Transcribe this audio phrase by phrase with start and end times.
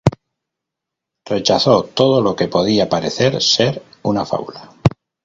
[1.25, 4.71] Rechazó todo lo que podía parecer ser una fábula.